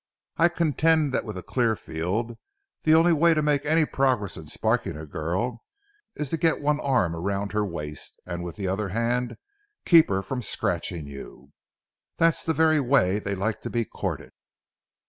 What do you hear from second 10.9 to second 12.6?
you. That's the